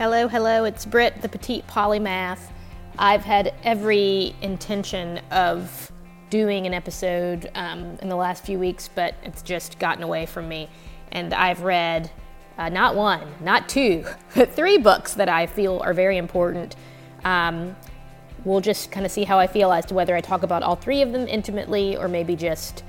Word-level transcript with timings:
Hello, 0.00 0.28
hello, 0.28 0.64
it's 0.64 0.86
Britt, 0.86 1.20
the 1.20 1.28
petite 1.28 1.66
polymath. 1.66 2.40
I've 2.98 3.22
had 3.22 3.52
every 3.64 4.34
intention 4.40 5.20
of 5.30 5.92
doing 6.30 6.66
an 6.66 6.72
episode 6.72 7.50
um, 7.54 7.98
in 8.00 8.08
the 8.08 8.16
last 8.16 8.42
few 8.42 8.58
weeks, 8.58 8.88
but 8.88 9.14
it's 9.24 9.42
just 9.42 9.78
gotten 9.78 10.02
away 10.02 10.24
from 10.24 10.48
me. 10.48 10.70
And 11.12 11.34
I've 11.34 11.60
read 11.60 12.10
uh, 12.56 12.70
not 12.70 12.96
one, 12.96 13.28
not 13.42 13.68
two, 13.68 14.06
but 14.34 14.50
three 14.54 14.78
books 14.78 15.12
that 15.12 15.28
I 15.28 15.44
feel 15.44 15.80
are 15.80 15.92
very 15.92 16.16
important. 16.16 16.76
Um, 17.24 17.76
we'll 18.46 18.62
just 18.62 18.90
kind 18.90 19.04
of 19.04 19.12
see 19.12 19.24
how 19.24 19.38
I 19.38 19.48
feel 19.48 19.70
as 19.70 19.84
to 19.84 19.94
whether 19.94 20.16
I 20.16 20.22
talk 20.22 20.42
about 20.42 20.62
all 20.62 20.76
three 20.76 21.02
of 21.02 21.12
them 21.12 21.28
intimately 21.28 21.98
or 21.98 22.08
maybe 22.08 22.36
just 22.36 22.84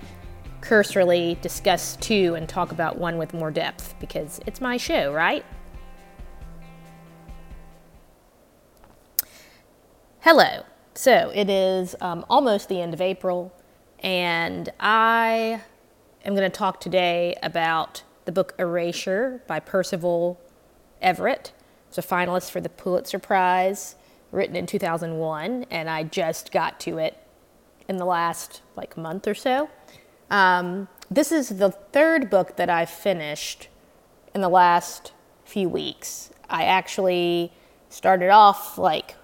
cursorily 0.61 1.37
discuss 1.41 1.97
two 1.97 2.35
and 2.35 2.47
talk 2.47 2.71
about 2.71 2.97
one 2.97 3.17
with 3.17 3.33
more 3.33 3.51
depth 3.51 3.95
because 3.99 4.39
it's 4.47 4.61
my 4.61 4.77
show, 4.77 5.11
right? 5.11 5.43
Hello. 10.23 10.61
So 10.93 11.31
it 11.33 11.49
is 11.49 11.95
um, 11.99 12.23
almost 12.29 12.69
the 12.69 12.79
end 12.79 12.93
of 12.93 13.01
April, 13.01 13.51
and 14.01 14.69
I 14.79 15.63
am 16.23 16.35
going 16.35 16.49
to 16.49 16.55
talk 16.55 16.79
today 16.79 17.35
about 17.41 18.03
the 18.25 18.31
book 18.31 18.53
Erasure 18.59 19.41
by 19.47 19.59
Percival 19.59 20.39
Everett. 21.01 21.53
It's 21.87 21.97
a 21.97 22.03
finalist 22.03 22.51
for 22.51 22.61
the 22.61 22.69
Pulitzer 22.69 23.17
Prize, 23.17 23.95
written 24.31 24.55
in 24.55 24.67
2001, 24.67 25.65
and 25.71 25.89
I 25.89 26.03
just 26.03 26.51
got 26.51 26.79
to 26.81 26.99
it 26.99 27.17
in 27.87 27.97
the 27.97 28.05
last 28.05 28.61
like 28.75 28.95
month 28.95 29.27
or 29.27 29.33
so. 29.33 29.71
Um, 30.29 30.87
this 31.09 31.31
is 31.31 31.49
the 31.49 31.71
third 31.71 32.29
book 32.29 32.57
that 32.57 32.69
I've 32.69 32.91
finished 32.91 33.69
in 34.35 34.41
the 34.41 34.49
last 34.49 35.13
few 35.45 35.67
weeks. 35.67 36.29
I 36.47 36.65
actually 36.65 37.53
started 37.89 38.29
off 38.29 38.77
like 38.77 39.15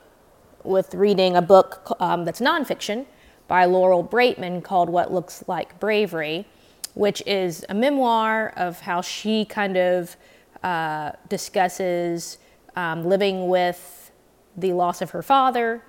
with 0.67 0.93
reading 0.93 1.35
a 1.35 1.41
book 1.41 1.95
um, 1.99 2.25
that's 2.25 2.41
nonfiction 2.41 3.05
by 3.47 3.63
Laurel 3.65 4.03
Braitman 4.03 4.61
called 4.61 4.89
What 4.89 5.13
Looks 5.13 5.43
Like 5.47 5.79
Bravery, 5.79 6.45
which 6.93 7.23
is 7.25 7.65
a 7.69 7.73
memoir 7.73 8.53
of 8.57 8.81
how 8.81 9.01
she 9.01 9.45
kind 9.45 9.77
of 9.77 10.17
uh, 10.63 11.13
discusses 11.29 12.37
um, 12.75 13.05
living 13.05 13.47
with 13.47 14.11
the 14.57 14.73
loss 14.73 15.01
of 15.01 15.11
her 15.11 15.21
father 15.21 15.81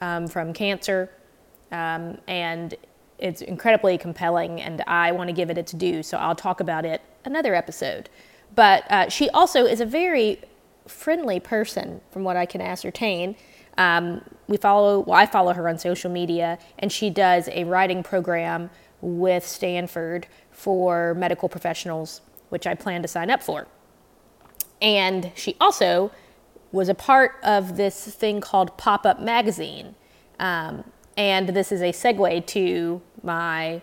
um, 0.00 0.26
from 0.28 0.52
cancer. 0.52 1.10
Um, 1.70 2.18
and 2.26 2.74
it's 3.18 3.40
incredibly 3.40 3.96
compelling, 3.96 4.60
and 4.60 4.82
I 4.86 5.12
want 5.12 5.28
to 5.28 5.32
give 5.32 5.48
it 5.48 5.56
its 5.56 5.72
due, 5.72 6.02
so 6.02 6.18
I'll 6.18 6.34
talk 6.34 6.60
about 6.60 6.84
it 6.84 7.00
another 7.24 7.54
episode. 7.54 8.10
But 8.54 8.90
uh, 8.90 9.08
she 9.08 9.30
also 9.30 9.64
is 9.64 9.80
a 9.80 9.86
very 9.86 10.42
friendly 10.86 11.40
person, 11.40 12.00
from 12.10 12.24
what 12.24 12.36
I 12.36 12.44
can 12.44 12.60
ascertain. 12.60 13.36
Um, 13.78 14.22
we 14.48 14.56
follow, 14.56 15.00
well, 15.00 15.16
I 15.16 15.26
follow 15.26 15.52
her 15.54 15.68
on 15.68 15.78
social 15.78 16.10
media, 16.10 16.58
and 16.78 16.92
she 16.92 17.10
does 17.10 17.48
a 17.52 17.64
writing 17.64 18.02
program 18.02 18.70
with 19.00 19.46
Stanford 19.46 20.26
for 20.50 21.14
medical 21.14 21.48
professionals, 21.48 22.20
which 22.50 22.66
I 22.66 22.74
plan 22.74 23.02
to 23.02 23.08
sign 23.08 23.30
up 23.30 23.42
for. 23.42 23.66
And 24.80 25.32
she 25.34 25.56
also 25.60 26.10
was 26.70 26.88
a 26.88 26.94
part 26.94 27.36
of 27.42 27.76
this 27.76 28.14
thing 28.14 28.40
called 28.40 28.76
Pop 28.76 29.06
Up 29.06 29.20
Magazine. 29.20 29.94
Um, 30.38 30.84
and 31.16 31.50
this 31.50 31.70
is 31.70 31.80
a 31.82 31.92
segue 31.92 32.46
to 32.46 33.02
my 33.22 33.82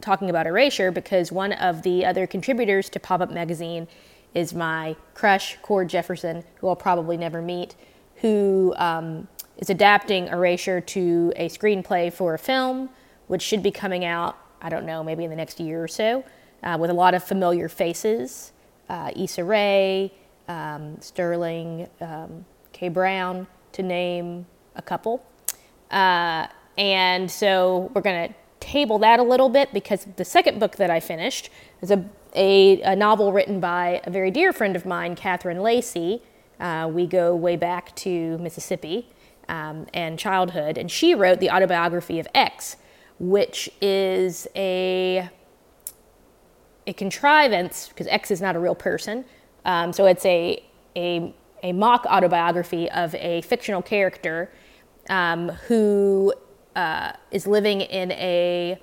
talking 0.00 0.30
about 0.30 0.46
erasure 0.46 0.90
because 0.90 1.32
one 1.32 1.52
of 1.52 1.82
the 1.82 2.04
other 2.04 2.26
contributors 2.26 2.88
to 2.90 3.00
Pop 3.00 3.20
Up 3.20 3.30
Magazine 3.30 3.88
is 4.34 4.54
my 4.54 4.96
crush, 5.14 5.56
Cord 5.62 5.88
Jefferson, 5.88 6.44
who 6.56 6.68
I'll 6.68 6.76
probably 6.76 7.16
never 7.16 7.40
meet 7.40 7.74
who 8.20 8.74
um, 8.76 9.28
is 9.56 9.70
adapting 9.70 10.28
Erasure 10.28 10.80
to 10.80 11.32
a 11.36 11.48
screenplay 11.48 12.12
for 12.12 12.34
a 12.34 12.38
film, 12.38 12.90
which 13.26 13.42
should 13.42 13.62
be 13.62 13.70
coming 13.70 14.04
out, 14.04 14.36
I 14.62 14.68
don't 14.68 14.86
know, 14.86 15.02
maybe 15.02 15.24
in 15.24 15.30
the 15.30 15.36
next 15.36 15.60
year 15.60 15.82
or 15.82 15.88
so, 15.88 16.24
uh, 16.62 16.76
with 16.80 16.90
a 16.90 16.94
lot 16.94 17.14
of 17.14 17.22
familiar 17.22 17.68
faces 17.68 18.52
uh, 18.88 19.10
Issa 19.14 19.44
Rae, 19.44 20.12
um, 20.48 20.96
Sterling 21.00 21.88
um, 22.00 22.44
K. 22.72 22.88
Brown, 22.88 23.46
to 23.72 23.82
name 23.82 24.46
a 24.76 24.82
couple. 24.82 25.24
Uh, 25.90 26.46
and 26.76 27.30
so 27.30 27.90
we're 27.94 28.02
going 28.02 28.28
to 28.28 28.34
table 28.60 28.98
that 28.98 29.20
a 29.20 29.22
little 29.22 29.48
bit 29.48 29.72
because 29.72 30.06
the 30.16 30.24
second 30.24 30.58
book 30.58 30.76
that 30.76 30.90
I 30.90 31.00
finished 31.00 31.50
is 31.80 31.90
a, 31.90 32.04
a, 32.34 32.80
a 32.82 32.96
novel 32.96 33.32
written 33.32 33.60
by 33.60 34.00
a 34.04 34.10
very 34.10 34.30
dear 34.30 34.52
friend 34.52 34.76
of 34.76 34.84
mine, 34.84 35.16
Catherine 35.16 35.60
Lacey. 35.60 36.22
Uh, 36.60 36.90
we 36.92 37.06
go 37.06 37.34
way 37.34 37.56
back 37.56 37.94
to 37.96 38.38
Mississippi 38.38 39.08
um, 39.48 39.86
and 39.94 40.18
childhood, 40.18 40.76
and 40.76 40.90
she 40.90 41.14
wrote 41.14 41.40
the 41.40 41.50
autobiography 41.50 42.18
of 42.18 42.28
X, 42.34 42.76
which 43.18 43.70
is 43.80 44.46
a 44.56 45.28
a 46.86 46.92
contrivance 46.94 47.88
because 47.88 48.06
X 48.06 48.30
is 48.30 48.40
not 48.40 48.56
a 48.56 48.58
real 48.58 48.74
person. 48.74 49.24
Um, 49.64 49.92
so 49.92 50.06
it's 50.06 50.24
a, 50.24 50.62
a 50.96 51.34
a 51.62 51.72
mock 51.72 52.06
autobiography 52.06 52.90
of 52.90 53.14
a 53.16 53.42
fictional 53.42 53.82
character 53.82 54.50
um, 55.08 55.48
who 55.66 56.32
uh, 56.76 57.12
is 57.30 57.46
living 57.46 57.80
in 57.80 58.12
a 58.12 58.80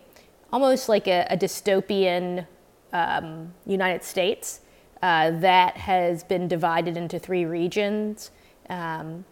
almost 0.52 0.90
like 0.90 1.08
a, 1.08 1.26
a 1.30 1.38
dystopian 1.38 2.46
um, 2.94 3.54
United 3.66 4.04
States 4.04 4.62
uh, 5.02 5.32
that 5.32 5.78
has 5.78 6.24
been 6.24 6.48
divided 6.48 6.98
into 6.98 7.20
three 7.20 7.46
regions 7.46 8.32
um, 8.70 9.26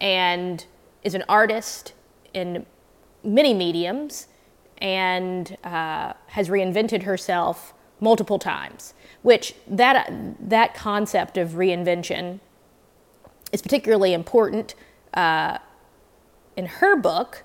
and 0.00 0.66
is 1.02 1.14
an 1.14 1.24
artist 1.28 1.92
in 2.34 2.66
many 3.24 3.54
mediums 3.54 4.28
and 4.78 5.56
uh, 5.64 6.12
has 6.28 6.48
reinvented 6.48 7.04
herself 7.04 7.72
multiple 7.98 8.38
times 8.38 8.92
which 9.22 9.54
that 9.66 10.12
that 10.38 10.74
concept 10.74 11.38
of 11.38 11.50
reinvention 11.52 12.40
is 13.52 13.62
particularly 13.62 14.12
important 14.12 14.74
uh, 15.14 15.56
in 16.56 16.66
her 16.66 16.94
book 16.94 17.44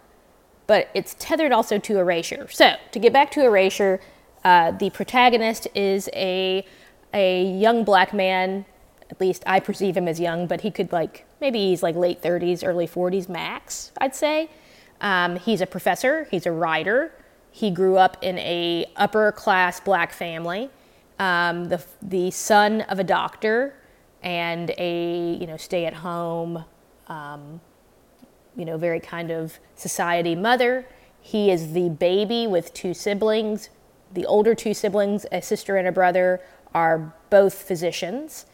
but 0.72 0.88
it's 0.94 1.18
tethered 1.20 1.52
also 1.52 1.78
to 1.78 1.98
erasure. 2.00 2.48
So 2.50 2.76
to 2.94 3.00
get 3.00 3.12
back 3.12 3.30
to 3.32 3.44
erasure 3.44 4.00
uh, 4.46 4.72
the 4.72 4.90
protagonist 4.90 5.68
is 5.76 6.10
a 6.14 6.66
a 7.14 7.44
young 7.44 7.84
black 7.84 8.14
man. 8.14 8.66
At 9.10 9.20
least 9.20 9.44
I 9.46 9.60
perceive 9.60 9.98
him 9.98 10.08
as 10.08 10.20
young, 10.20 10.48
but 10.48 10.62
he 10.62 10.72
could 10.72 10.92
like 10.92 11.26
maybe 11.42 11.60
he's 11.70 11.84
like 11.84 11.96
late 11.96 12.22
30s, 12.22 12.66
early 12.66 12.88
40s 12.88 13.28
max. 13.28 13.92
I'd 14.00 14.16
say. 14.16 14.50
Um, 15.02 15.36
he's 15.36 15.62
a 15.62 15.66
professor. 15.66 16.28
He's 16.30 16.46
a 16.46 16.52
writer. 16.52 17.12
He 17.52 17.72
grew 17.72 17.98
up 17.98 18.18
in 18.22 18.38
a 18.38 18.86
upper 18.96 19.32
class 19.32 19.80
black 19.80 20.14
family. 20.14 20.70
Um, 21.20 21.70
the 21.70 21.84
the 22.02 22.32
son 22.32 22.82
of 22.82 23.00
a 23.00 23.04
doctor 23.04 23.76
and 24.24 24.72
a 24.78 25.38
you 25.40 25.48
know 25.48 25.58
stay 25.58 25.86
at 25.86 25.94
home, 25.94 26.64
um, 27.08 27.60
you 28.56 28.66
know 28.66 28.78
very 28.78 29.00
kind 29.00 29.32
of 29.32 29.60
society 29.76 30.36
mother. 30.36 30.88
He 31.20 31.52
is 31.52 31.74
the 31.74 31.90
baby 31.90 32.48
with 32.48 32.74
two 32.74 32.94
siblings. 32.94 33.70
The 34.14 34.26
older 34.26 34.56
two 34.56 34.74
siblings, 34.74 35.26
a 35.32 35.42
sister 35.42 35.78
and 35.78 35.88
a 35.88 35.92
brother, 35.92 36.42
are 36.74 37.14
both 37.30 37.54
physicians, 37.54 38.46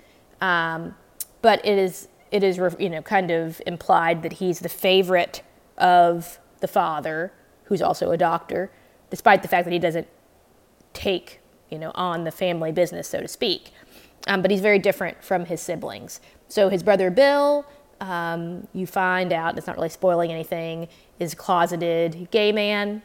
um, 0.41 0.95
but 1.41 1.65
it 1.65 1.77
is 1.77 2.07
it 2.31 2.43
is 2.43 2.59
you 2.79 2.89
know 2.89 3.01
kind 3.01 3.31
of 3.31 3.61
implied 3.65 4.23
that 4.23 4.33
he's 4.33 4.59
the 4.59 4.69
favorite 4.69 5.41
of 5.77 6.39
the 6.59 6.67
father, 6.67 7.31
who's 7.65 7.81
also 7.81 8.11
a 8.11 8.17
doctor, 8.17 8.71
despite 9.09 9.41
the 9.41 9.47
fact 9.47 9.65
that 9.65 9.71
he 9.71 9.79
doesn't 9.79 10.07
take 10.93 11.39
you 11.69 11.77
know 11.77 11.91
on 11.95 12.23
the 12.23 12.31
family 12.31 12.71
business, 12.71 13.07
so 13.07 13.21
to 13.21 13.27
speak. 13.27 13.71
Um, 14.27 14.41
but 14.41 14.51
he's 14.51 14.61
very 14.61 14.79
different 14.79 15.23
from 15.23 15.45
his 15.45 15.61
siblings. 15.61 16.19
So 16.49 16.69
his 16.69 16.83
brother 16.83 17.09
Bill, 17.09 17.65
um, 18.01 18.67
you 18.73 18.85
find 18.85 19.31
out 19.31 19.57
it's 19.57 19.67
not 19.67 19.77
really 19.77 19.89
spoiling 19.89 20.31
anything, 20.31 20.87
is 21.19 21.33
closeted 21.33 22.29
gay 22.31 22.51
man, 22.51 23.01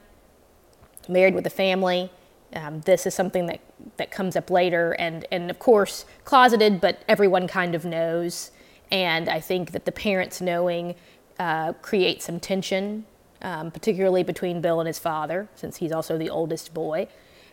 married 1.08 1.35
with 1.35 1.47
a 1.47 1.50
family. 1.50 2.11
Um, 2.55 2.81
this 2.83 3.07
is 3.07 3.15
something 3.15 3.47
that, 3.47 3.61
that 3.97 4.11
comes 4.11 4.37
up 4.37 4.51
later, 4.51 4.93
and, 4.93 5.25
and 5.31 5.51
of 5.51 5.59
course, 5.59 6.05
closeted, 6.25 6.81
but 6.81 7.03
everyone 7.09 7.49
kind 7.49 7.75
of 7.75 7.85
knows. 7.85 8.51
And 8.91 9.29
I 9.29 9.41
think 9.41 9.73
that 9.73 9.85
the 9.87 9.93
parents 9.93 10.41
knowing 10.41 10.95
uh, 11.39 11.73
creates 11.75 12.27
some 12.27 12.39
tension, 12.39 13.07
um, 13.41 13.71
particularly 13.71 14.23
between 14.23 14.61
Bill 14.61 14.81
and 14.81 14.87
his 14.87 14.99
father, 14.99 15.49
since 15.55 15.79
he's 15.79 15.93
also 15.93 16.19
the 16.19 16.31
oldest 16.31 16.75
boy. 16.75 17.09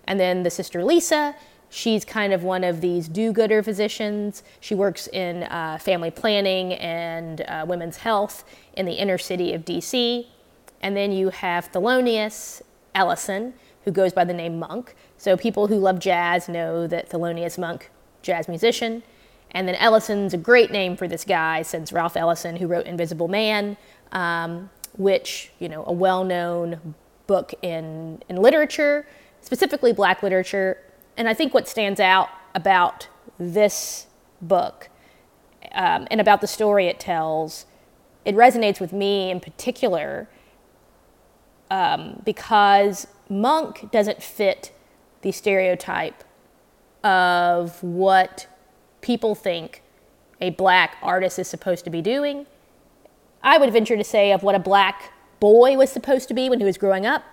And 0.05 0.19
then 0.19 0.43
the 0.43 0.49
sister 0.49 0.83
Lisa, 0.83 1.35
she's 1.69 2.03
kind 2.03 2.33
of 2.33 2.43
one 2.43 2.63
of 2.63 2.81
these 2.81 3.07
do 3.07 3.31
gooder 3.31 3.63
physicians. 3.63 4.43
She 4.59 4.75
works 4.75 5.07
in 5.07 5.43
uh, 5.43 5.77
family 5.79 6.11
planning 6.11 6.73
and 6.73 7.41
uh, 7.41 7.65
women's 7.67 7.97
health 7.97 8.43
in 8.73 8.85
the 8.85 8.93
inner 8.93 9.17
city 9.17 9.53
of 9.53 9.65
DC. 9.65 10.25
And 10.81 10.95
then 10.95 11.11
you 11.11 11.29
have 11.29 11.71
Thelonious 11.71 12.61
Ellison 12.95 13.53
who 13.85 13.91
goes 13.91 14.13
by 14.13 14.23
the 14.23 14.33
name 14.33 14.59
Monk. 14.59 14.95
So 15.17 15.37
people 15.37 15.67
who 15.67 15.75
love 15.75 15.99
jazz 15.99 16.49
know 16.49 16.87
that 16.87 17.09
Thelonious 17.09 17.57
Monk, 17.57 17.91
jazz 18.21 18.47
musician. 18.47 19.03
And 19.51 19.67
then 19.67 19.75
Ellison's 19.75 20.33
a 20.33 20.37
great 20.37 20.71
name 20.71 20.95
for 20.95 21.07
this 21.07 21.23
guy 21.23 21.61
since 21.63 21.91
Ralph 21.91 22.15
Ellison, 22.15 22.57
who 22.57 22.67
wrote 22.67 22.85
Invisible 22.85 23.27
Man, 23.27 23.77
um, 24.11 24.69
which, 24.97 25.51
you 25.59 25.69
know, 25.69 25.83
a 25.87 25.93
well 25.93 26.23
known 26.23 26.95
book 27.25 27.53
in, 27.61 28.21
in 28.29 28.35
literature, 28.37 29.07
specifically 29.41 29.93
black 29.93 30.21
literature. 30.21 30.77
And 31.17 31.27
I 31.27 31.33
think 31.33 31.53
what 31.53 31.67
stands 31.67 31.99
out 31.99 32.29
about 32.53 33.07
this 33.39 34.07
book 34.41 34.89
um, 35.73 36.07
and 36.11 36.21
about 36.21 36.41
the 36.41 36.47
story 36.47 36.87
it 36.87 36.99
tells, 36.99 37.65
it 38.25 38.35
resonates 38.35 38.79
with 38.79 38.93
me 38.93 39.31
in 39.31 39.39
particular 39.39 40.29
um, 41.71 42.21
because 42.25 43.07
Monk 43.29 43.91
doesn't 43.91 44.23
fit 44.23 44.71
the 45.21 45.31
stereotype 45.31 46.23
of 47.03 47.81
what 47.83 48.47
people 49.01 49.35
think 49.35 49.83
a 50.41 50.49
black 50.51 50.97
artist 51.01 51.37
is 51.39 51.47
supposed 51.47 51.85
to 51.85 51.91
be 51.91 52.01
doing. 52.01 52.45
I 53.43 53.57
would 53.57 53.71
venture 53.71 53.95
to 53.95 54.03
say 54.03 54.31
of 54.31 54.43
what 54.43 54.55
a 54.55 54.59
black 54.59 55.13
boy 55.39 55.77
was 55.77 55.91
supposed 55.91 56.27
to 56.29 56.33
be 56.33 56.49
when 56.49 56.59
he 56.59 56.65
was 56.65 56.77
growing 56.77 57.05
up, 57.05 57.23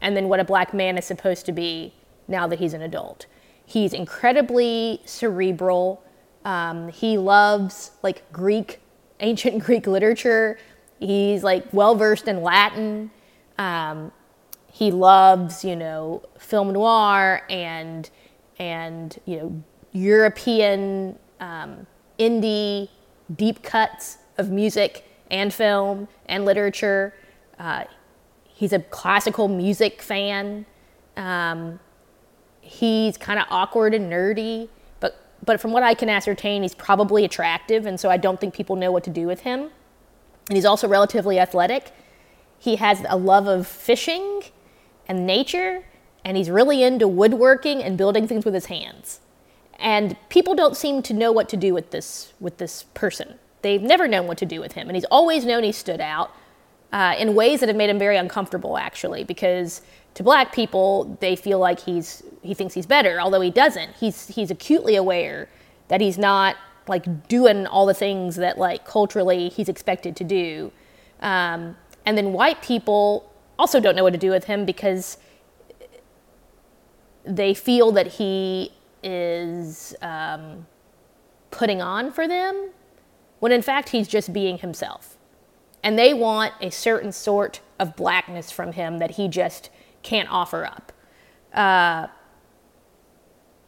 and 0.00 0.16
then 0.16 0.28
what 0.28 0.40
a 0.40 0.44
black 0.44 0.74
man 0.74 0.98
is 0.98 1.04
supposed 1.04 1.46
to 1.46 1.52
be 1.52 1.92
now 2.28 2.46
that 2.46 2.58
he's 2.58 2.74
an 2.74 2.82
adult. 2.82 3.26
He's 3.64 3.92
incredibly 3.92 5.00
cerebral. 5.04 6.02
Um, 6.44 6.88
he 6.88 7.18
loves 7.18 7.92
like 8.02 8.30
Greek, 8.32 8.80
ancient 9.20 9.58
Greek 9.64 9.86
literature. 9.86 10.58
He's 11.00 11.42
like 11.42 11.64
well 11.72 11.94
versed 11.94 12.28
in 12.28 12.42
Latin. 12.42 13.10
Um, 13.58 14.12
he 14.76 14.90
loves, 14.90 15.64
you 15.64 15.74
know, 15.74 16.22
film 16.38 16.74
noir 16.74 17.40
and 17.48 18.10
and 18.58 19.18
you 19.24 19.36
know 19.38 19.62
European 19.92 21.18
um, 21.40 21.86
indie 22.18 22.90
deep 23.34 23.62
cuts 23.62 24.18
of 24.36 24.50
music 24.50 25.08
and 25.30 25.54
film 25.54 26.08
and 26.26 26.44
literature. 26.44 27.14
Uh, 27.58 27.84
he's 28.44 28.74
a 28.74 28.80
classical 28.80 29.48
music 29.48 30.02
fan. 30.02 30.66
Um, 31.16 31.80
he's 32.60 33.16
kind 33.16 33.38
of 33.40 33.46
awkward 33.48 33.94
and 33.94 34.12
nerdy, 34.12 34.68
but 35.00 35.18
but 35.42 35.58
from 35.58 35.72
what 35.72 35.84
I 35.84 35.94
can 35.94 36.10
ascertain, 36.10 36.60
he's 36.60 36.74
probably 36.74 37.24
attractive, 37.24 37.86
and 37.86 37.98
so 37.98 38.10
I 38.10 38.18
don't 38.18 38.38
think 38.38 38.52
people 38.52 38.76
know 38.76 38.92
what 38.92 39.04
to 39.04 39.10
do 39.10 39.26
with 39.26 39.40
him. 39.40 39.70
And 40.50 40.54
he's 40.54 40.66
also 40.66 40.86
relatively 40.86 41.38
athletic. 41.38 41.92
He 42.58 42.76
has 42.76 43.02
a 43.08 43.16
love 43.16 43.46
of 43.46 43.66
fishing 43.66 44.42
and 45.08 45.26
nature, 45.26 45.84
and 46.24 46.36
he's 46.36 46.50
really 46.50 46.82
into 46.82 47.06
woodworking 47.06 47.82
and 47.82 47.96
building 47.96 48.26
things 48.26 48.44
with 48.44 48.54
his 48.54 48.66
hands. 48.66 49.20
And 49.78 50.16
people 50.28 50.54
don't 50.54 50.76
seem 50.76 51.02
to 51.02 51.14
know 51.14 51.32
what 51.32 51.48
to 51.50 51.56
do 51.56 51.74
with 51.74 51.90
this 51.90 52.32
with 52.40 52.58
this 52.58 52.84
person. 52.94 53.38
They've 53.62 53.82
never 53.82 54.08
known 54.08 54.26
what 54.26 54.38
to 54.38 54.46
do 54.46 54.60
with 54.60 54.72
him, 54.72 54.88
and 54.88 54.96
he's 54.96 55.04
always 55.06 55.44
known 55.44 55.64
he 55.64 55.72
stood 55.72 56.00
out 56.00 56.30
uh, 56.92 57.14
in 57.18 57.34
ways 57.34 57.60
that 57.60 57.68
have 57.68 57.76
made 57.76 57.90
him 57.90 57.98
very 57.98 58.16
uncomfortable, 58.16 58.78
actually, 58.78 59.24
because 59.24 59.82
to 60.14 60.22
black 60.22 60.52
people 60.54 61.16
they 61.20 61.36
feel 61.36 61.58
like 61.58 61.80
he's 61.80 62.22
he 62.42 62.54
thinks 62.54 62.74
he's 62.74 62.86
better, 62.86 63.20
although 63.20 63.40
he 63.40 63.50
doesn't. 63.50 63.92
He's 63.96 64.28
he's 64.28 64.50
acutely 64.50 64.96
aware 64.96 65.48
that 65.88 66.00
he's 66.00 66.18
not 66.18 66.56
like 66.88 67.28
doing 67.28 67.66
all 67.66 67.86
the 67.86 67.94
things 67.94 68.36
that 68.36 68.58
like 68.58 68.86
culturally 68.86 69.48
he's 69.48 69.68
expected 69.68 70.16
to 70.16 70.24
do. 70.24 70.72
Um, 71.20 71.76
and 72.04 72.16
then 72.16 72.32
white 72.32 72.62
people 72.62 73.30
also 73.58 73.80
don't 73.80 73.96
know 73.96 74.02
what 74.02 74.12
to 74.12 74.18
do 74.18 74.30
with 74.30 74.44
him 74.44 74.64
because 74.64 75.18
they 77.24 77.54
feel 77.54 77.92
that 77.92 78.06
he 78.06 78.72
is 79.02 79.94
um, 80.02 80.66
putting 81.50 81.82
on 81.82 82.12
for 82.12 82.28
them, 82.28 82.70
when 83.40 83.52
in 83.52 83.62
fact 83.62 83.90
he's 83.90 84.08
just 84.08 84.32
being 84.32 84.58
himself. 84.58 85.16
And 85.82 85.98
they 85.98 86.14
want 86.14 86.52
a 86.60 86.70
certain 86.70 87.12
sort 87.12 87.60
of 87.78 87.96
blackness 87.96 88.50
from 88.50 88.72
him 88.72 88.98
that 88.98 89.12
he 89.12 89.28
just 89.28 89.70
can't 90.02 90.30
offer 90.30 90.64
up. 90.64 90.92
Uh, 91.52 92.08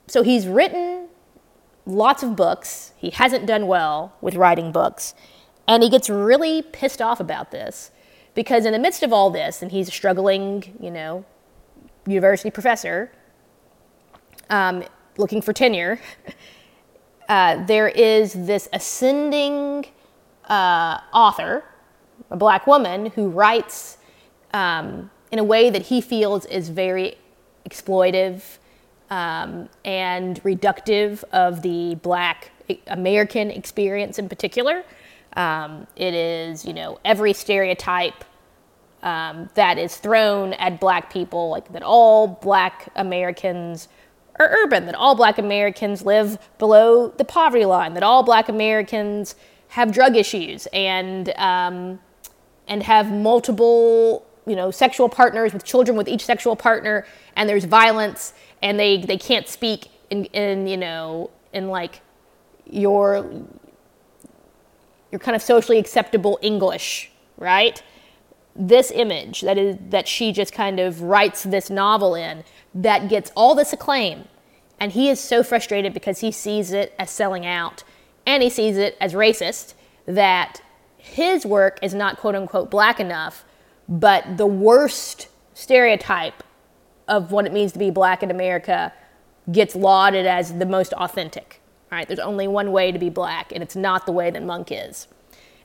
so 0.06 0.22
he's 0.22 0.46
written 0.46 1.08
lots 1.86 2.22
of 2.22 2.36
books. 2.36 2.92
He 2.96 3.10
hasn't 3.10 3.46
done 3.46 3.66
well 3.66 4.14
with 4.20 4.34
writing 4.34 4.72
books. 4.72 5.14
And 5.66 5.82
he 5.82 5.90
gets 5.90 6.08
really 6.08 6.62
pissed 6.62 7.02
off 7.02 7.20
about 7.20 7.50
this 7.50 7.90
because, 8.38 8.64
in 8.64 8.72
the 8.72 8.78
midst 8.78 9.02
of 9.02 9.12
all 9.12 9.30
this, 9.30 9.62
and 9.62 9.72
he's 9.72 9.88
a 9.88 9.90
struggling, 9.90 10.62
you 10.78 10.92
know, 10.92 11.24
university 12.06 12.52
professor, 12.52 13.10
um, 14.48 14.84
looking 15.16 15.42
for 15.42 15.52
tenure, 15.52 15.98
uh, 17.28 17.66
there 17.66 17.88
is 17.88 18.34
this 18.34 18.68
ascending 18.72 19.86
uh, 20.44 21.00
author, 21.12 21.64
a 22.30 22.36
black 22.36 22.64
woman, 22.68 23.06
who 23.06 23.28
writes 23.28 23.98
um, 24.54 25.10
in 25.32 25.40
a 25.40 25.44
way 25.44 25.68
that 25.68 25.86
he 25.86 26.00
feels 26.00 26.46
is 26.46 26.68
very 26.68 27.18
exploitive 27.68 28.58
um, 29.10 29.68
and 29.84 30.40
reductive 30.44 31.24
of 31.32 31.62
the 31.62 31.96
black 32.02 32.52
American 32.86 33.50
experience 33.50 34.16
in 34.16 34.28
particular. 34.28 34.84
Um, 35.32 35.88
it 35.96 36.14
is, 36.14 36.64
you 36.64 36.72
know, 36.72 37.00
every 37.04 37.32
stereotype 37.32 38.24
um, 39.02 39.48
that 39.54 39.78
is 39.78 39.96
thrown 39.96 40.52
at 40.54 40.80
black 40.80 41.12
people, 41.12 41.50
like 41.50 41.72
that 41.72 41.82
all 41.82 42.26
black 42.26 42.88
Americans 42.96 43.88
are 44.38 44.48
urban, 44.50 44.86
that 44.86 44.94
all 44.94 45.14
black 45.14 45.38
Americans 45.38 46.04
live 46.04 46.38
below 46.58 47.08
the 47.08 47.24
poverty 47.24 47.64
line, 47.64 47.94
that 47.94 48.02
all 48.02 48.22
black 48.22 48.48
Americans 48.48 49.34
have 49.68 49.92
drug 49.92 50.16
issues 50.16 50.66
and, 50.72 51.30
um, 51.36 51.98
and 52.66 52.82
have 52.82 53.12
multiple 53.12 54.24
you 54.48 54.56
know, 54.56 54.70
sexual 54.70 55.08
partners 55.08 55.52
with 55.52 55.62
children 55.62 55.96
with 55.96 56.08
each 56.08 56.24
sexual 56.24 56.56
partner, 56.56 57.06
and 57.36 57.48
there's 57.48 57.64
violence, 57.64 58.32
and 58.62 58.80
they, 58.80 58.96
they 58.96 59.18
can't 59.18 59.46
speak 59.46 59.88
in, 60.08 60.24
in, 60.26 60.66
you 60.66 60.76
know, 60.76 61.30
in 61.52 61.68
like 61.68 62.00
your, 62.64 63.30
your 65.12 65.18
kind 65.18 65.36
of 65.36 65.42
socially 65.42 65.78
acceptable 65.78 66.38
English, 66.40 67.10
right? 67.36 67.82
This 68.60 68.90
image 68.90 69.42
that 69.42 69.56
is 69.56 69.76
that 69.90 70.08
she 70.08 70.32
just 70.32 70.52
kind 70.52 70.80
of 70.80 71.02
writes 71.02 71.44
this 71.44 71.70
novel 71.70 72.14
in 72.14 72.42
that 72.74 73.08
gets 73.08 73.30
all 73.36 73.54
this 73.54 73.72
acclaim. 73.72 74.24
And 74.80 74.92
he 74.92 75.08
is 75.08 75.20
so 75.20 75.42
frustrated 75.42 75.94
because 75.94 76.20
he 76.20 76.32
sees 76.32 76.72
it 76.72 76.92
as 76.98 77.10
selling 77.10 77.46
out 77.46 77.84
and 78.26 78.42
he 78.42 78.50
sees 78.50 78.76
it 78.76 78.96
as 79.00 79.14
racist 79.14 79.74
that 80.06 80.60
his 80.96 81.46
work 81.46 81.78
is 81.82 81.94
not 81.94 82.18
quote 82.18 82.34
unquote 82.34 82.70
black 82.70 83.00
enough, 83.00 83.44
but 83.88 84.36
the 84.36 84.46
worst 84.46 85.28
stereotype 85.54 86.42
of 87.08 87.32
what 87.32 87.46
it 87.46 87.52
means 87.52 87.72
to 87.72 87.78
be 87.78 87.90
black 87.90 88.22
in 88.22 88.30
America 88.30 88.92
gets 89.50 89.74
lauded 89.74 90.26
as 90.26 90.58
the 90.58 90.66
most 90.66 90.92
authentic. 90.94 91.60
Right, 91.90 92.06
there's 92.06 92.18
only 92.18 92.46
one 92.46 92.70
way 92.70 92.92
to 92.92 92.98
be 92.98 93.08
black, 93.08 93.50
and 93.50 93.62
it's 93.62 93.74
not 93.74 94.04
the 94.04 94.12
way 94.12 94.30
that 94.30 94.42
Monk 94.42 94.68
is. 94.70 95.08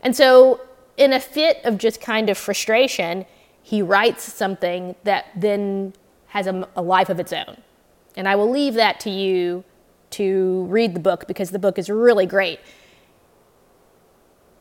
And 0.01 0.15
so, 0.15 0.61
in 0.97 1.13
a 1.13 1.19
fit 1.19 1.59
of 1.63 1.77
just 1.77 2.01
kind 2.01 2.29
of 2.29 2.37
frustration, 2.37 3.25
he 3.61 3.81
writes 3.81 4.31
something 4.31 4.95
that 5.03 5.25
then 5.35 5.93
has 6.27 6.47
a, 6.47 6.67
a 6.75 6.81
life 6.81 7.09
of 7.09 7.19
its 7.19 7.33
own. 7.33 7.57
And 8.15 8.27
I 8.27 8.35
will 8.35 8.49
leave 8.49 8.75
that 8.75 8.99
to 9.01 9.09
you 9.09 9.63
to 10.11 10.65
read 10.65 10.93
the 10.93 10.99
book 10.99 11.27
because 11.27 11.49
the 11.49 11.59
book 11.59 11.79
is 11.79 11.89
really 11.89 12.25
great. 12.25 12.59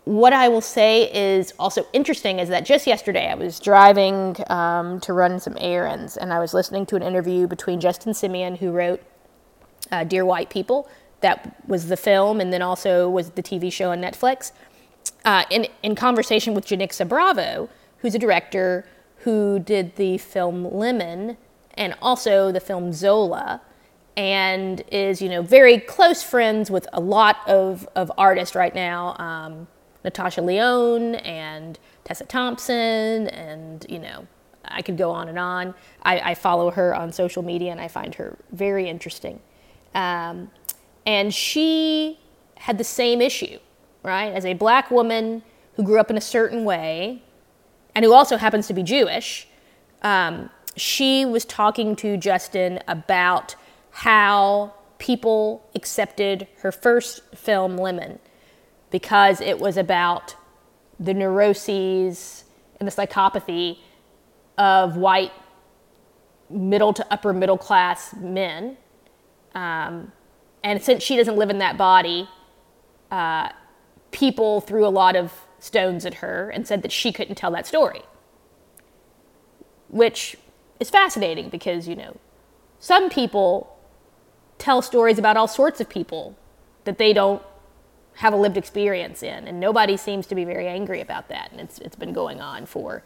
What 0.05 0.33
I 0.33 0.49
will 0.49 0.63
say 0.63 1.13
is 1.13 1.53
also 1.59 1.87
interesting 1.93 2.39
is 2.41 2.49
that 2.49 2.65
just 2.65 2.87
yesterday 2.87 3.31
I 3.31 3.35
was 3.35 3.61
driving 3.61 4.37
um, 4.49 4.99
to 5.01 5.13
run 5.13 5.39
some 5.39 5.57
errands 5.61 6.17
and 6.17 6.33
I 6.33 6.41
was 6.41 6.55
listening 6.55 6.87
to 6.87 6.97
an 6.97 7.03
interview 7.03 7.47
between 7.47 7.81
Justin 7.81 8.13
Simien, 8.13 8.59
who 8.59 8.73
wrote 8.73 9.03
uh, 9.93 10.05
Dear 10.05 10.25
White 10.25 10.51
People, 10.51 10.89
that 11.21 11.55
was 11.69 11.89
the 11.89 11.97
film, 11.97 12.41
and 12.41 12.53
then 12.53 12.63
also 12.63 13.09
was 13.09 13.31
the 13.31 13.43
TV 13.43 13.73
show 13.73 13.93
on 13.93 14.01
Netflix, 14.01 14.53
uh, 15.25 15.45
in, 15.51 15.67
in 15.83 15.95
conversation 15.95 16.55
with 16.55 16.67
Janicza 16.67 17.09
Bravo, 17.09 17.69
who's 17.99 18.15
a 18.15 18.19
director 18.19 18.85
who 19.19 19.59
did 19.59 19.97
the 19.97 20.19
film 20.19 20.65
Lemon 20.65 21.37
and 21.75 21.95
also 22.03 22.53
the 22.53 22.61
film 22.61 22.93
Zola, 22.93 23.61
and 24.17 24.83
is 24.91 25.23
you 25.23 25.29
know 25.29 25.43
very 25.43 25.79
close 25.79 26.23
friends 26.23 26.71
with 26.71 26.87
a 26.93 27.01
lot 27.01 27.37
of, 27.49 27.89
of 27.95 28.13
artists 28.19 28.55
right 28.55 28.75
now, 28.75 29.17
um, 29.19 29.67
Natasha 30.05 30.43
Lyonne 30.43 31.15
and 31.17 31.79
Tessa 32.05 32.25
Thompson, 32.25 33.29
and 33.29 33.87
you 33.89 33.99
know 33.99 34.27
I 34.65 34.83
could 34.83 34.99
go 34.99 35.11
on 35.11 35.29
and 35.29 35.39
on. 35.39 35.75
I, 36.03 36.21
I 36.21 36.35
follow 36.35 36.71
her 36.71 36.95
on 36.95 37.13
social 37.13 37.43
media, 37.43 37.71
and 37.71 37.81
I 37.81 37.89
find 37.89 38.15
her 38.17 38.37
very 38.51 38.89
interesting. 38.89 39.41
Um, 39.95 40.51
and 41.07 41.33
she 41.35 42.19
had 42.57 42.79
the 42.79 42.85
same 42.85 43.21
issue, 43.21 43.59
right? 44.03 44.33
As 44.33 44.45
a 44.45 44.55
black 44.55 44.91
woman 44.91 45.43
who 45.77 45.83
grew 45.83 45.99
up 45.99 46.11
in 46.11 46.17
a 46.17 46.23
certain 46.23 46.65
way, 46.65 47.23
and 47.95 48.05
who 48.05 48.13
also 48.13 48.37
happens 48.37 48.67
to 48.69 48.75
be 48.75 48.83
Jewish. 48.83 49.47
Um, 50.03 50.51
she 50.77 51.25
was 51.25 51.45
talking 51.45 51.95
to 51.97 52.17
Justin 52.17 52.81
about 52.89 53.55
how 53.91 54.75
people 54.99 55.69
accepted 55.75 56.49
her 56.59 56.73
first 56.73 57.23
film, 57.35 57.77
Lemon, 57.77 58.19
because 58.91 59.41
it 59.41 59.59
was 59.59 59.77
about 59.77 60.35
the 60.99 61.13
neuroses 61.13 62.45
and 62.79 62.87
the 62.87 62.93
psychopathy 62.93 63.79
of 64.57 64.97
white 64.97 65.33
middle 66.49 66.93
to 66.93 67.07
upper 67.13 67.33
middle 67.33 67.59
class 67.59 68.15
men. 68.15 68.77
Um, 69.55 70.13
and 70.65 70.83
since 70.83 71.03
she 71.03 71.17
doesn't 71.17 71.37
live 71.37 71.51
in 71.51 71.59
that 71.59 71.77
body, 71.77 72.29
uh, 73.11 73.49
people 74.13 74.61
threw 74.61 74.87
a 74.87 74.89
lot 74.89 75.17
of 75.17 75.33
stones 75.59 76.07
at 76.07 76.15
her 76.15 76.51
and 76.51 76.67
said 76.67 76.83
that 76.83 76.93
she 76.93 77.13
couldn't 77.13 77.35
tell 77.35 77.51
that 77.51 77.67
story. 77.67 78.03
Which 79.89 80.37
is 80.79 80.91
fascinating 80.91 81.49
because, 81.49 81.89
you 81.89 81.97
know, 81.97 82.17
some 82.79 83.11
people 83.11 83.77
tell 84.59 84.83
stories 84.83 85.19
about 85.19 85.37
all 85.37 85.49
sorts 85.49 85.81
of 85.81 85.89
people 85.89 86.37
that 86.85 86.99
they 86.99 87.13
don't 87.13 87.43
have 88.17 88.33
a 88.33 88.37
lived 88.37 88.57
experience 88.57 89.23
in, 89.23 89.49
and 89.49 89.59
nobody 89.59 89.97
seems 89.97 90.27
to 90.27 90.35
be 90.35 90.45
very 90.45 90.67
angry 90.67 91.01
about 91.01 91.29
that. 91.29 91.51
And 91.51 91.61
it's, 91.61 91.79
it's 91.79 91.97
been 91.97 92.13
going 92.13 92.41
on 92.41 92.67
for 92.67 93.03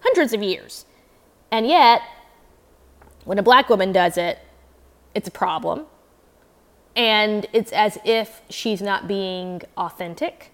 hundreds 0.00 0.32
of 0.32 0.42
years. 0.42 0.84
And 1.50 1.66
yet, 1.66 2.02
when 3.24 3.38
a 3.38 3.42
black 3.42 3.68
woman 3.68 3.92
does 3.92 4.16
it, 4.16 4.38
it's 5.14 5.28
a 5.28 5.30
problem. 5.30 5.86
And 6.98 7.46
it's 7.52 7.70
as 7.70 7.96
if 8.04 8.42
she's 8.50 8.82
not 8.82 9.06
being 9.06 9.62
authentic. 9.76 10.50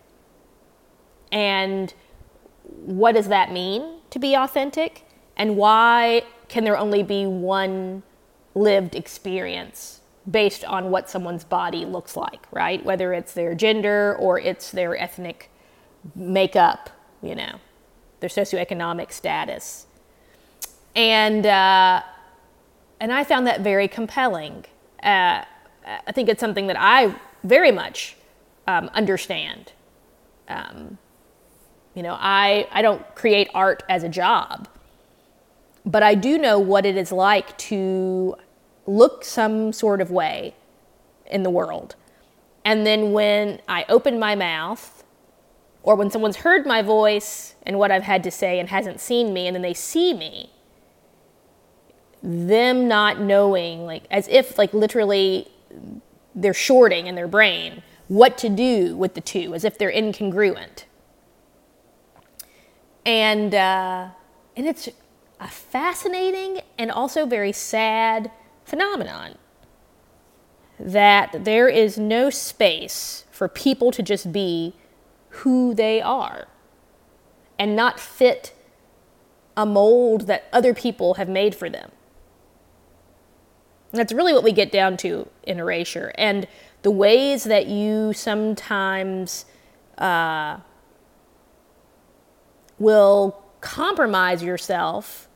And 1.33 1.95
what 2.63 3.13
does 3.13 3.29
that 3.29 3.51
mean 3.51 4.01
to 4.11 4.19
be 4.19 4.35
authentic? 4.37 5.07
And 5.39 5.57
why 5.57 6.23
can 6.49 6.65
there 6.65 6.77
only 6.77 7.03
be 7.03 7.25
one 7.25 8.03
lived 8.55 8.95
experience 8.95 10.03
based 10.31 10.67
on 10.67 10.91
what 10.91 11.09
someone's 11.09 11.45
body 11.45 11.87
looks 11.87 12.15
like, 12.15 12.47
right? 12.53 12.85
Whether 12.85 13.15
it's 13.15 13.33
their 13.33 13.55
gender 13.55 14.15
or 14.15 14.39
it's 14.39 14.71
their 14.71 14.99
ethnic 14.99 15.51
makeup, 16.15 16.91
you 17.23 17.35
know, 17.35 17.59
their 18.21 18.29
socioeconomic 18.29 19.13
status. 19.13 19.87
And, 20.95 21.47
uh, 21.47 22.03
and 23.01 23.13
I 23.15 23.25
found 23.25 23.47
that 23.47 23.63
very 23.63 23.89
compelling. 23.89 24.67
Uh, 25.03 25.45
I 25.87 26.13
think 26.13 26.29
it's 26.29 26.41
something 26.41 26.67
that 26.69 26.77
I 26.79 27.15
very 27.43 27.71
much 27.71 28.17
um, 28.67 28.91
understand. 28.95 29.73
Um, 30.49 30.99
you 31.95 32.03
know, 32.03 32.17
I, 32.19 32.67
I 32.71 32.83
don't 32.83 33.15
create 33.15 33.49
art 33.55 33.83
as 33.89 34.03
a 34.03 34.09
job, 34.09 34.69
but 35.87 36.03
I 36.03 36.15
do 36.15 36.39
know 36.39 36.59
what 36.59 36.87
it 36.87 36.97
is 36.97 37.13
like 37.13 37.57
to 37.59 38.37
look 38.87 39.25
some 39.25 39.73
sort 39.73 40.01
of 40.01 40.11
way 40.11 40.55
in 41.27 41.43
the 41.43 41.51
world. 41.51 41.95
And 42.65 42.87
then 42.87 43.13
when 43.13 43.61
I 43.69 43.85
open 43.89 44.19
my 44.19 44.35
mouth, 44.35 45.05
or 45.83 45.97
when 45.97 46.11
someone's 46.11 46.37
heard 46.37 46.67
my 46.67 46.81
voice 46.81 47.55
and 47.63 47.79
what 47.79 47.91
I've 47.91 48.03
had 48.03 48.25
to 48.25 48.31
say 48.31 48.59
and 48.59 48.71
hasn't 48.71 49.01
seen 49.01 49.35
me, 49.35 49.47
and 49.47 49.55
then 49.55 49.63
they 49.63 49.75
see 49.75 50.15
me, 50.15 50.51
them 52.23 52.89
not 52.89 53.21
knowing, 53.21 53.85
like 53.85 54.05
as 54.11 54.27
if 54.29 54.57
like 54.57 54.73
literally 54.73 55.49
they're 56.35 56.55
shorting 56.55 57.07
in 57.07 57.15
their 57.15 57.29
brain 57.29 57.83
what 58.09 58.37
to 58.39 58.49
do 58.49 58.97
with 58.97 59.15
the 59.15 59.21
two, 59.21 59.55
as 59.55 59.65
if 59.65 59.79
they're 59.79 59.93
incongruent. 59.93 60.85
And 63.07 63.55
uh, 63.55 64.09
and 64.57 64.67
it's 64.67 64.89
a 65.41 65.49
fascinating 65.49 66.61
and 66.79 66.91
also 66.91 67.27
very 67.27 67.53
sad 67.53 68.31
phenomenon 68.65 69.37
that 70.79 71.45
there 71.45 71.69
is 71.69 71.99
no 71.99 72.31
space 72.31 73.25
for 73.31 73.49
people 73.49 73.91
to 73.93 74.03
just 74.03 74.33
be 74.33 74.75
who 75.29 75.75
they 75.75 76.01
are 76.01 76.49
and 77.59 77.77
not 77.77 78.01
fit 78.01 78.55
a 79.57 79.65
mold 79.65 80.23
that 80.23 80.45
other 80.53 80.75
people 80.75 81.15
have 81.15 81.29
made 81.29 81.55
for 81.55 81.71
them. 81.71 81.91
That's 83.95 84.13
really 84.13 84.33
what 84.33 84.45
we 84.45 84.53
get 84.53 84.73
down 84.73 84.97
to 84.99 85.29
in 85.45 85.59
erasure. 85.59 86.13
And 86.17 86.47
the 86.83 86.91
ways 86.91 87.45
that 87.45 87.67
you 87.67 88.13
sometimes 88.13 89.47
uh, 89.99 90.59
will 92.79 93.43
compromise 93.61 94.43
yourself 94.43 95.29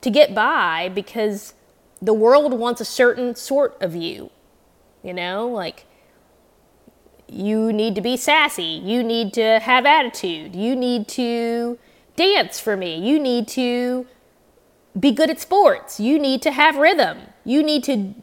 to 0.00 0.10
get 0.10 0.34
by 0.34 0.88
because 0.88 1.54
the 2.00 2.14
world 2.14 2.54
wants 2.54 2.80
a 2.80 2.84
certain 2.84 3.34
sort 3.34 3.80
of 3.82 3.94
you. 3.94 4.30
You 5.02 5.14
know, 5.14 5.48
like 5.48 5.86
you 7.26 7.72
need 7.72 7.94
to 7.94 8.00
be 8.00 8.16
sassy, 8.16 8.62
you 8.62 9.02
need 9.02 9.32
to 9.34 9.60
have 9.60 9.86
attitude, 9.86 10.54
you 10.54 10.74
need 10.74 11.08
to 11.08 11.78
dance 12.16 12.60
for 12.60 12.76
me, 12.76 12.96
you 12.96 13.18
need 13.18 13.48
to 13.48 14.06
be 14.98 15.12
good 15.12 15.30
at 15.30 15.40
sports, 15.40 16.00
you 16.00 16.18
need 16.18 16.42
to 16.42 16.50
have 16.50 16.76
rhythm, 16.76 17.18
you 17.44 17.62
need 17.62 17.84
to 17.84 18.14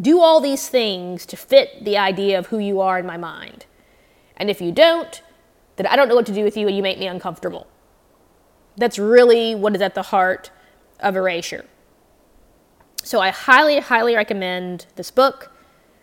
do 0.00 0.20
all 0.20 0.40
these 0.40 0.68
things 0.68 1.24
to 1.26 1.36
fit 1.36 1.84
the 1.84 1.96
idea 1.96 2.38
of 2.38 2.48
who 2.48 2.58
you 2.58 2.80
are 2.80 2.98
in 2.98 3.06
my 3.06 3.16
mind. 3.16 3.66
And 4.36 4.50
if 4.50 4.60
you 4.60 4.72
don't, 4.72 5.22
then 5.76 5.86
I 5.86 5.96
don't 5.96 6.08
know 6.08 6.14
what 6.14 6.26
to 6.26 6.34
do 6.34 6.44
with 6.44 6.56
you 6.56 6.66
and 6.66 6.76
you 6.76 6.82
make 6.82 6.98
me 6.98 7.06
uncomfortable. 7.06 7.66
That's 8.76 8.98
really 8.98 9.54
what 9.54 9.74
is 9.74 9.80
at 9.80 9.94
the 9.94 10.02
heart 10.02 10.50
of 11.00 11.16
erasure. 11.16 11.64
So 13.02 13.20
I 13.20 13.30
highly, 13.30 13.80
highly 13.80 14.14
recommend 14.14 14.86
this 14.96 15.10
book. 15.10 15.52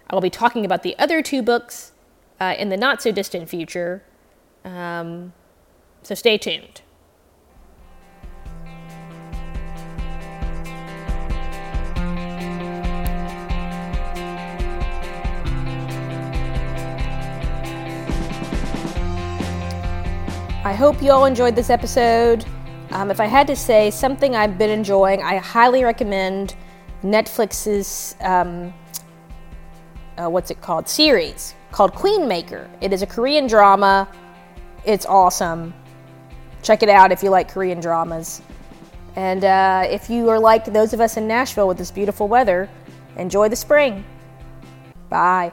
I 0.09 0.15
will 0.15 0.21
be 0.21 0.29
talking 0.29 0.65
about 0.65 0.83
the 0.83 0.97
other 0.97 1.21
two 1.21 1.41
books 1.41 1.91
uh, 2.39 2.55
in 2.57 2.69
the 2.69 2.77
not 2.77 3.01
so 3.01 3.11
distant 3.11 3.49
future. 3.49 4.03
Um, 4.63 5.33
so 6.01 6.15
stay 6.15 6.37
tuned. 6.37 6.81
I 20.65 20.71
hope 20.71 21.01
you 21.01 21.11
all 21.11 21.25
enjoyed 21.25 21.57
this 21.57 21.69
episode. 21.69 22.45
Um, 22.91 23.11
if 23.11 23.19
I 23.19 23.25
had 23.25 23.47
to 23.47 23.55
say 23.55 23.91
something 23.91 24.33
I've 24.33 24.57
been 24.57 24.69
enjoying, 24.69 25.21
I 25.21 25.35
highly 25.35 25.83
recommend 25.83 26.55
Netflix's 27.03 28.15
um, 28.21 28.73
uh, 30.17 30.29
what's 30.29 30.51
it 30.51 30.61
called 30.61 30.87
series 30.87 31.53
called 31.71 31.93
Queen 31.93 32.29
Maker. 32.29 32.69
It 32.79 32.93
is 32.93 33.01
a 33.01 33.05
Korean 33.05 33.45
drama. 33.45 34.07
It's 34.85 35.05
awesome. 35.05 35.73
Check 36.61 36.81
it 36.81 36.87
out 36.87 37.11
if 37.11 37.23
you 37.23 37.29
like 37.29 37.49
Korean 37.49 37.81
dramas. 37.81 38.41
And 39.17 39.43
uh, 39.43 39.85
if 39.89 40.09
you 40.09 40.29
are 40.29 40.39
like 40.39 40.63
those 40.63 40.93
of 40.93 41.01
us 41.01 41.17
in 41.17 41.27
Nashville 41.27 41.67
with 41.67 41.77
this 41.77 41.91
beautiful 41.91 42.29
weather, 42.29 42.69
enjoy 43.17 43.49
the 43.49 43.55
spring. 43.57 44.05
Bye. 45.09 45.51